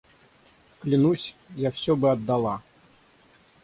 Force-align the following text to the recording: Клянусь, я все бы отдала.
Клянусь, 0.79 1.35
я 1.55 1.69
все 1.69 1.95
бы 1.95 2.09
отдала. 2.09 2.63